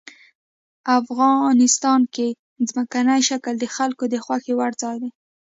افغانستان 0.99 2.01
کې 2.13 2.27
ځمکنی 2.69 3.21
شکل 3.29 3.53
د 3.59 3.65
خلکو 3.75 4.03
د 4.09 4.15
خوښې 4.23 4.53
وړ 4.55 4.71
ځای 4.81 4.95
دی. 5.03 5.09